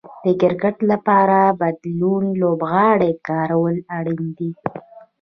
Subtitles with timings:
[0.25, 4.51] د کرکټ لپاره د بديلو لوبغاړو کارول اړين دي.